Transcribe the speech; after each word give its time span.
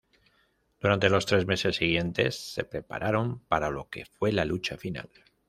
Durante 0.81 1.09
los 1.11 1.27
tres 1.27 1.45
meses 1.45 1.75
siguientes 1.75 2.33
se 2.35 2.63
prepararon 2.63 3.37
para 3.47 3.69
lo 3.69 3.87
que 3.89 4.07
fue 4.07 4.31
la 4.31 4.45
lucha 4.45 4.75
final. 4.75 5.11